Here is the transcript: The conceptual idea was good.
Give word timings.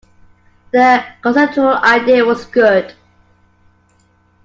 The 0.71 1.05
conceptual 1.21 1.75
idea 1.77 2.25
was 2.25 2.45
good. 2.45 2.95